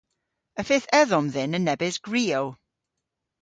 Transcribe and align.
Y 0.61 0.63
fydh 0.69 0.89
edhom 1.01 1.27
dhyn 1.33 1.57
a 1.57 1.59
nebes 1.61 1.95
gwriow. 2.05 2.45